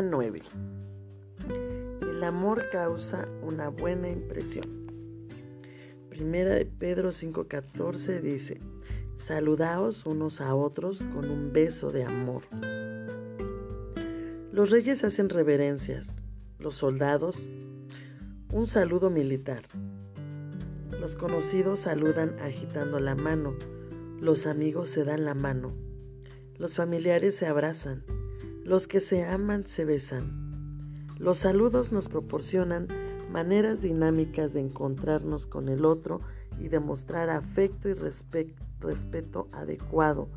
[0.00, 0.42] Día 9.
[2.00, 4.86] El amor causa una buena impresión.
[6.08, 8.62] Primera de Pedro 5:14 dice,
[9.18, 12.44] Saludaos unos a otros con un beso de amor.
[14.52, 16.06] Los reyes hacen reverencias,
[16.58, 17.44] los soldados
[18.54, 19.64] un saludo militar.
[20.98, 23.54] Los conocidos saludan agitando la mano,
[24.18, 25.74] los amigos se dan la mano,
[26.56, 28.02] los familiares se abrazan,
[28.70, 31.08] los que se aman se besan.
[31.18, 32.86] Los saludos nos proporcionan
[33.28, 36.20] maneras dinámicas de encontrarnos con el otro
[36.60, 40.28] y demostrar afecto y respeto adecuado.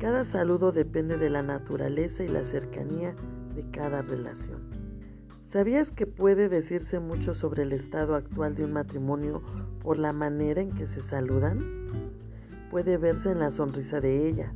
[0.00, 3.14] Cada saludo depende de la naturaleza y la cercanía
[3.54, 4.68] de cada relación.
[5.44, 9.40] ¿Sabías que puede decirse mucho sobre el estado actual de un matrimonio
[9.84, 11.64] por la manera en que se saludan?
[12.72, 14.52] Puede verse en la sonrisa de ella,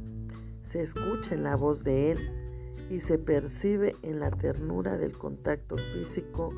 [0.66, 2.43] se escucha en la voz de él,
[2.90, 6.52] y se percibe en la ternura del contacto físico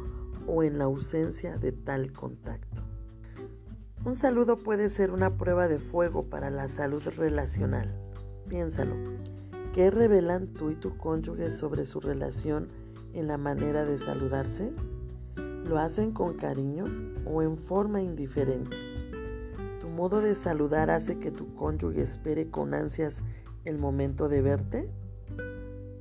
[0.46, 2.82] o en la ausencia de tal contacto.
[4.04, 7.92] Un saludo puede ser una prueba de fuego para la salud relacional.
[8.48, 8.94] Piénsalo.
[9.72, 12.68] ¿Qué revelan tú y tu cónyuge sobre su relación
[13.12, 14.72] en la manera de saludarse?
[15.36, 16.86] ¿Lo hacen con cariño
[17.24, 18.76] o en forma indiferente?
[19.80, 23.22] ¿Tu modo de saludar hace que tu cónyuge espere con ansias
[23.64, 24.88] el momento de verte?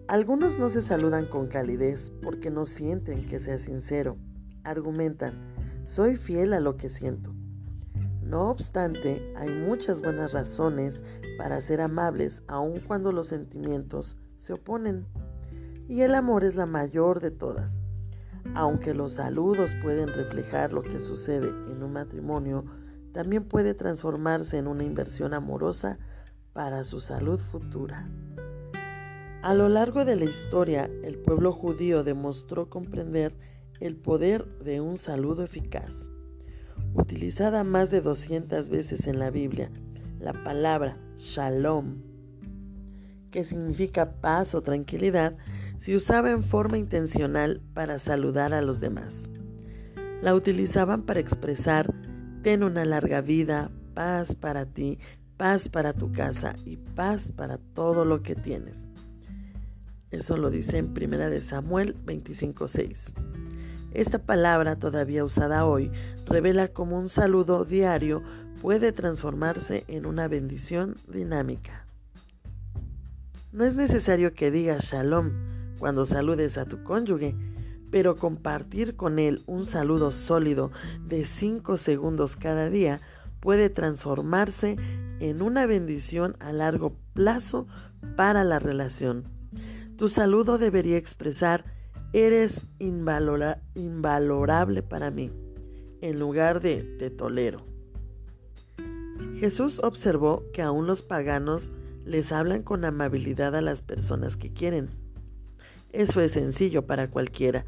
[0.08, 4.18] Algunos no se saludan con calidez porque no sienten que sea sincero.
[4.64, 5.34] Argumentan,
[5.86, 7.34] soy fiel a lo que siento.
[8.22, 11.04] No obstante, hay muchas buenas razones
[11.40, 15.08] para ser amables aun cuando los sentimientos se oponen.
[15.88, 17.82] Y el amor es la mayor de todas.
[18.54, 22.64] Aunque los saludos pueden reflejar lo que sucede en un matrimonio,
[23.12, 25.98] también puede transformarse en una inversión amorosa
[26.54, 28.08] para su salud futura.
[29.46, 33.38] A lo largo de la historia, el pueblo judío demostró comprender
[33.80, 35.92] el poder de un saludo eficaz.
[36.96, 39.70] Utilizada más de 200 veces en la Biblia,
[40.20, 41.98] la palabra shalom,
[43.30, 45.38] que significa paz o tranquilidad,
[45.78, 49.30] se usaba en forma intencional para saludar a los demás.
[50.24, 51.94] La utilizaban para expresar
[52.42, 54.98] ten una larga vida, paz para ti,
[55.38, 58.85] paz para tu casa y paz para todo lo que tienes.
[60.16, 63.12] Eso lo dice en Primera de Samuel 25:6.
[63.92, 65.92] Esta palabra, todavía usada hoy,
[66.26, 68.24] revela cómo un saludo diario
[68.62, 71.86] puede transformarse en una bendición dinámica.
[73.52, 75.32] No es necesario que digas shalom
[75.80, 77.36] cuando saludes a tu cónyuge,
[77.92, 80.72] pero compartir con él un saludo sólido
[81.06, 83.02] de 5 segundos cada día
[83.42, 84.78] puede transformarse
[85.20, 87.68] en una bendición a largo plazo
[88.16, 89.35] para la relación.
[89.98, 91.64] Tu saludo debería expresar,
[92.12, 95.32] eres invalorable para mí,
[96.02, 97.66] en lugar de te tolero.
[99.38, 101.72] Jesús observó que aún los paganos
[102.04, 104.90] les hablan con amabilidad a las personas que quieren.
[105.92, 107.66] Eso es sencillo para cualquiera.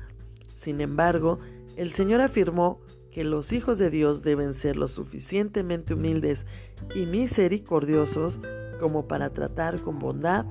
[0.55, 1.39] Sin embargo,
[1.77, 6.45] el Señor afirmó que los hijos de Dios deben ser lo suficientemente humildes
[6.93, 8.41] y misericordiosos
[8.81, 10.45] como para tratar con bondad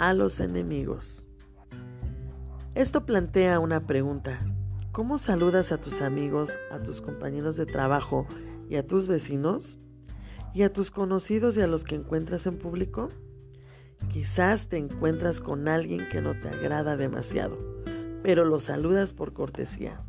[0.00, 1.26] a los enemigos.
[2.74, 4.38] Esto plantea una pregunta.
[4.92, 8.26] ¿Cómo saludas a tus amigos, a tus compañeros de trabajo
[8.70, 9.78] y a tus vecinos?
[10.54, 13.10] ¿Y a tus conocidos y a los que encuentras en público?
[14.08, 17.58] Quizás te encuentras con alguien que no te agrada demasiado,
[18.22, 20.00] pero lo saludas por cortesía.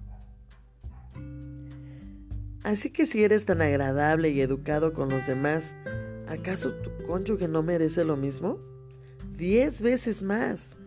[2.63, 5.65] Así que si eres tan agradable y educado con los demás,
[6.29, 8.70] ¿acaso tu cónyuge no merece lo mismo?
[9.41, 10.77] Diez veces más.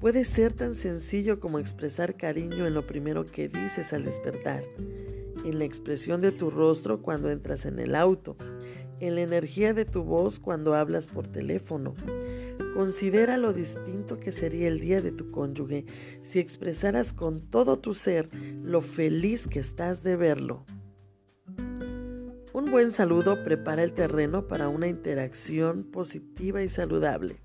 [0.00, 4.64] Puede ser tan sencillo como expresar cariño en lo primero que dices al despertar,
[5.44, 8.36] en la expresión de tu rostro cuando entras en el auto,
[8.98, 11.94] en la energía de tu voz cuando hablas por teléfono.
[12.74, 15.84] Considera lo distinto que sería el día de tu cónyuge
[16.22, 18.28] si expresaras con todo tu ser
[18.60, 20.64] lo feliz que estás de verlo.
[22.52, 27.36] Un buen saludo prepara el terreno para una interacción positiva y saludable.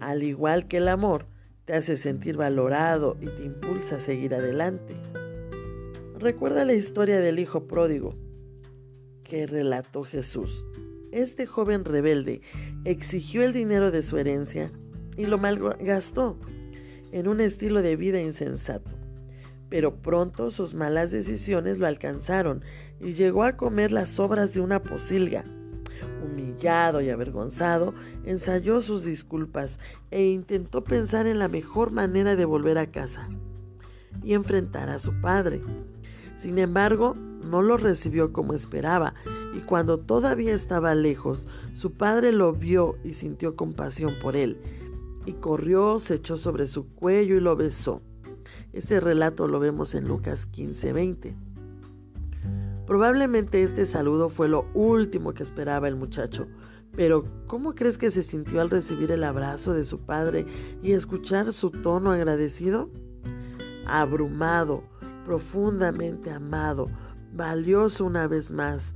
[0.00, 1.26] Al igual que el amor,
[1.64, 4.94] te hace sentir valorado y te impulsa a seguir adelante.
[6.18, 8.14] Recuerda la historia del hijo pródigo
[9.22, 10.66] que relató Jesús.
[11.12, 12.42] Este joven rebelde
[12.84, 14.70] exigió el dinero de su herencia
[15.16, 16.38] y lo malgastó
[17.12, 18.90] en un estilo de vida insensato.
[19.70, 22.62] Pero pronto sus malas decisiones lo alcanzaron
[23.00, 25.44] y llegó a comer las sobras de una posilga
[26.24, 27.94] Humillado y avergonzado,
[28.24, 29.78] ensayó sus disculpas
[30.10, 33.28] e intentó pensar en la mejor manera de volver a casa
[34.22, 35.60] y enfrentar a su padre.
[36.36, 39.14] Sin embargo, no lo recibió como esperaba,
[39.56, 44.58] y cuando todavía estaba lejos, su padre lo vio y sintió compasión por él,
[45.26, 48.02] y corrió, se echó sobre su cuello y lo besó.
[48.72, 51.34] Este relato lo vemos en Lucas 15:20.
[52.86, 56.46] Probablemente este saludo fue lo último que esperaba el muchacho,
[56.94, 60.46] pero ¿cómo crees que se sintió al recibir el abrazo de su padre
[60.82, 62.90] y escuchar su tono agradecido?
[63.86, 64.84] Abrumado,
[65.24, 66.88] profundamente amado,
[67.32, 68.94] valioso una vez más.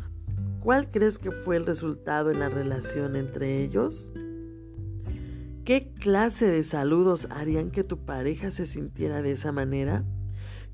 [0.60, 4.12] ¿Cuál crees que fue el resultado en la relación entre ellos?
[5.64, 10.04] ¿Qué clase de saludos harían que tu pareja se sintiera de esa manera?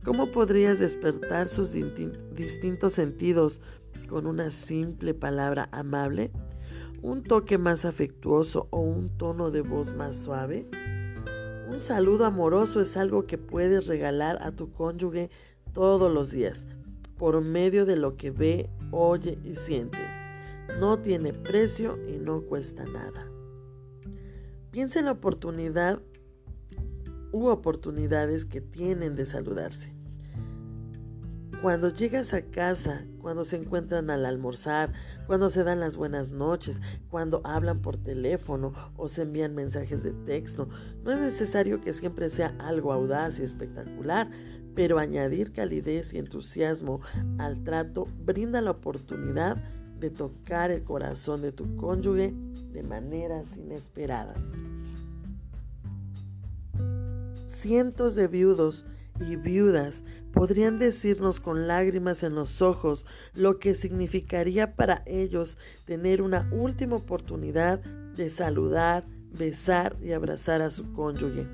[0.04, 3.62] ¿Cómo podrías despertar sus distintos sentidos
[4.06, 6.30] con una simple palabra amable?
[7.00, 10.68] ¿Un toque más afectuoso o un tono de voz más suave?
[11.70, 15.30] Un saludo amoroso es algo que puedes regalar a tu cónyuge
[15.72, 16.66] todos los días,
[17.16, 19.98] por medio de lo que ve, oye y siente.
[20.78, 23.26] No tiene precio y no cuesta nada.
[24.70, 26.02] Piensa en la oportunidad
[27.32, 29.93] u oportunidades que tienen de saludarse.
[31.62, 34.92] Cuando llegas a casa, cuando se encuentran al almorzar,
[35.26, 36.80] cuando se dan las buenas noches,
[37.10, 40.68] cuando hablan por teléfono o se envían mensajes de texto,
[41.02, 44.30] no es necesario que siempre sea algo audaz y espectacular,
[44.74, 47.00] pero añadir calidez y entusiasmo
[47.38, 49.56] al trato brinda la oportunidad
[49.98, 52.34] de tocar el corazón de tu cónyuge
[52.72, 54.42] de maneras inesperadas.
[57.46, 58.84] Cientos de viudos
[59.20, 60.02] y viudas
[60.34, 66.96] podrían decirnos con lágrimas en los ojos lo que significaría para ellos tener una última
[66.96, 69.04] oportunidad de saludar,
[69.38, 71.46] besar y abrazar a su cónyuge.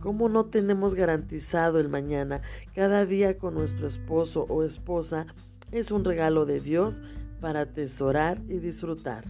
[0.00, 2.42] ¿Cómo no tenemos garantizado el mañana?
[2.74, 5.26] Cada día con nuestro esposo o esposa
[5.72, 7.02] es un regalo de Dios
[7.40, 9.24] para atesorar y disfrutar.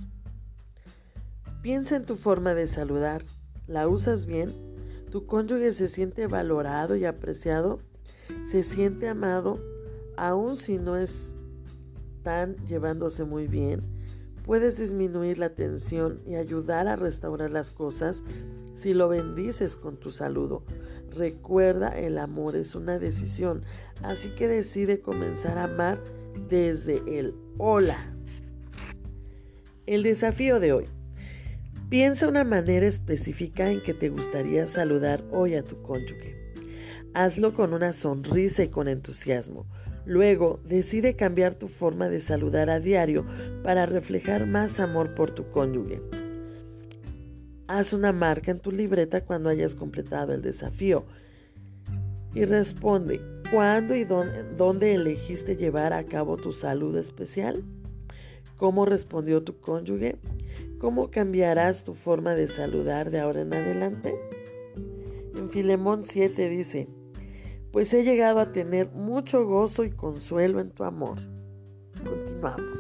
[1.63, 3.23] Piensa en tu forma de saludar.
[3.67, 4.53] ¿La usas bien?
[5.11, 7.81] ¿Tu cónyuge se siente valorado y apreciado?
[8.51, 9.61] Se siente amado
[10.17, 13.83] aun si no están llevándose muy bien.
[14.45, 18.23] Puedes disminuir la tensión y ayudar a restaurar las cosas
[18.77, 20.63] si lo bendices con tu saludo.
[21.11, 23.65] Recuerda, el amor es una decisión,
[24.03, 26.01] así que decide comenzar a amar
[26.49, 28.15] desde el hola.
[29.87, 30.85] El desafío de hoy.
[31.89, 36.47] Piensa una manera específica en que te gustaría saludar hoy a tu cónyuge.
[37.19, 39.65] Hazlo con una sonrisa y con entusiasmo.
[40.05, 43.25] Luego, decide cambiar tu forma de saludar a diario
[43.63, 46.03] para reflejar más amor por tu cónyuge.
[47.69, 51.07] Haz una marca en tu libreta cuando hayas completado el desafío
[52.35, 57.65] y responde, ¿cuándo y dónde, elegiste llevar a cabo tu salud especial?
[58.59, 60.17] ¿Cómo respondió tu cónyuge?
[60.79, 64.15] ¿Cómo cambiarás tu forma de saludar de ahora en adelante?
[65.35, 66.89] En Filemón 7 dice,
[67.77, 71.19] pues he llegado a tener mucho gozo y consuelo en tu amor.
[72.03, 72.79] Continuamos.